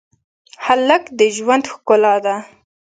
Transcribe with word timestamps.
هلک 0.65 1.03
د 1.19 1.21
ژوند 1.35 1.65
ښکلا 1.73 2.15
ده. 2.25 2.35